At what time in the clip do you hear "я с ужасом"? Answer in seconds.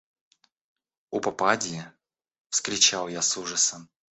3.07-3.87